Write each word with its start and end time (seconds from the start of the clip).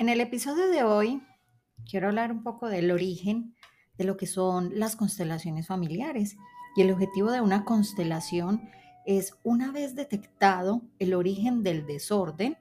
En 0.00 0.08
el 0.08 0.22
episodio 0.22 0.70
de 0.70 0.82
hoy 0.82 1.22
quiero 1.84 2.08
hablar 2.08 2.32
un 2.32 2.42
poco 2.42 2.70
del 2.70 2.90
origen 2.90 3.54
de 3.98 4.04
lo 4.04 4.16
que 4.16 4.26
son 4.26 4.70
las 4.78 4.96
constelaciones 4.96 5.66
familiares. 5.66 6.38
Y 6.74 6.80
el 6.80 6.90
objetivo 6.90 7.30
de 7.30 7.42
una 7.42 7.66
constelación 7.66 8.70
es, 9.04 9.34
una 9.42 9.72
vez 9.72 9.94
detectado 9.94 10.80
el 10.98 11.12
origen 11.12 11.62
del 11.62 11.84
desorden, 11.84 12.56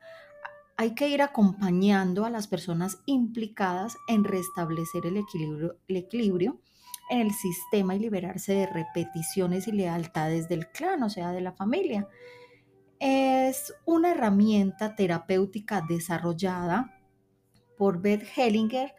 hay 0.75 0.93
que 0.95 1.07
ir 1.07 1.21
acompañando 1.21 2.25
a 2.25 2.29
las 2.29 2.49
personas 2.49 2.97
implicadas 3.05 3.95
en 4.09 4.25
restablecer 4.25 5.05
el 5.05 5.15
equilibrio, 5.15 5.77
el 5.87 5.95
equilibrio 5.95 6.59
en 7.09 7.21
el 7.21 7.31
sistema 7.31 7.95
y 7.95 7.99
liberarse 7.99 8.51
de 8.51 8.67
repeticiones 8.67 9.65
y 9.69 9.71
lealtades 9.71 10.49
del 10.49 10.67
clan, 10.71 11.03
o 11.03 11.09
sea, 11.09 11.31
de 11.31 11.39
la 11.39 11.53
familia. 11.53 12.05
Es 12.99 13.73
una 13.85 14.11
herramienta 14.11 14.97
terapéutica 14.97 15.81
desarrollada 15.87 16.98
por 17.79 18.01
Beth 18.01 18.27
Hellinger, 18.35 18.93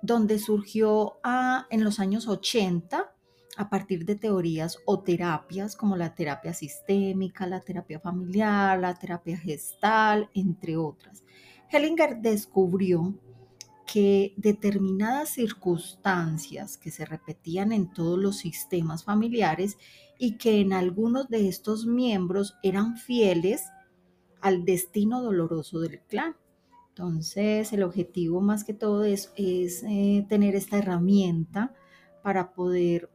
donde 0.00 0.38
surgió 0.38 1.18
ah, 1.24 1.66
en 1.70 1.82
los 1.82 1.98
años 1.98 2.28
80 2.28 3.12
a 3.56 3.68
partir 3.68 4.04
de 4.06 4.14
teorías 4.14 4.78
o 4.86 5.00
terapias 5.00 5.74
como 5.74 5.96
la 5.96 6.14
terapia 6.14 6.54
sistémica, 6.54 7.48
la 7.48 7.60
terapia 7.60 7.98
familiar, 7.98 8.78
la 8.78 8.94
terapia 8.94 9.36
gestal, 9.36 10.30
entre 10.34 10.76
otras. 10.76 11.24
Hellinger 11.68 12.18
descubrió 12.18 13.12
que 13.92 14.34
determinadas 14.36 15.30
circunstancias 15.30 16.76
que 16.76 16.92
se 16.92 17.04
repetían 17.04 17.72
en 17.72 17.92
todos 17.92 18.20
los 18.20 18.36
sistemas 18.38 19.02
familiares 19.02 19.78
y 20.16 20.38
que 20.38 20.60
en 20.60 20.72
algunos 20.72 21.28
de 21.28 21.48
estos 21.48 21.86
miembros 21.86 22.54
eran 22.62 22.96
fieles 22.96 23.64
al 24.40 24.64
destino 24.64 25.20
doloroso 25.20 25.80
del 25.80 26.00
clan. 26.02 26.36
Entonces, 26.94 27.72
el 27.72 27.84
objetivo 27.84 28.42
más 28.42 28.64
que 28.64 28.74
todo 28.74 29.04
es, 29.04 29.32
eh, 29.38 30.26
tener 30.28 30.54
esta 30.54 30.76
herramienta 30.76 31.72
para 32.22 32.52
poder 32.52 33.10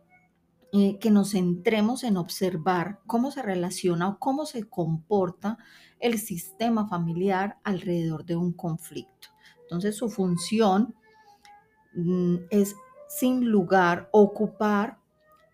eh, 0.74 0.98
que 0.98 1.12
nos 1.12 1.32
centremos 1.32 2.04
en 2.04 2.18
observar 2.18 3.02
cómo 3.06 3.30
se 3.30 3.44
relaciona 3.44 4.10
o 4.10 4.20
cómo 4.20 4.48
se 4.48 4.68
comporta 4.68 5.60
el 6.00 6.18
sistema 6.18 6.88
familiar 6.88 7.60
alrededor 7.64 8.26
de 8.26 8.36
un 8.36 8.52
conflicto. 8.52 9.28
Entonces, 9.62 9.96
su 9.96 10.10
función 10.10 10.96
mm, 11.94 12.36
es, 12.50 12.76
sin 13.08 13.46
lugar, 13.46 14.10
ocupar 14.12 14.98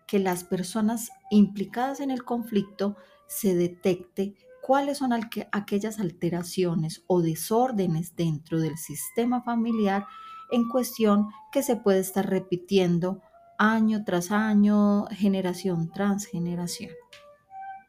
que 0.06 0.18
las 0.18 0.44
personas 0.44 1.10
implicadas 1.30 2.00
en 2.00 2.10
el 2.10 2.24
conflicto 2.24 2.96
se 3.26 3.54
detecte 3.54 4.34
cuáles 4.66 4.98
son 4.98 5.10
aquellas 5.52 6.00
alteraciones 6.00 7.04
o 7.06 7.20
desórdenes 7.20 8.16
dentro 8.16 8.60
del 8.60 8.78
sistema 8.78 9.42
familiar 9.42 10.06
en 10.50 10.68
cuestión 10.70 11.28
que 11.52 11.62
se 11.62 11.76
puede 11.76 11.98
estar 11.98 12.28
repitiendo 12.28 13.20
año 13.58 14.04
tras 14.04 14.30
año, 14.30 15.04
generación 15.10 15.90
tras 15.92 16.24
generación. 16.24 16.92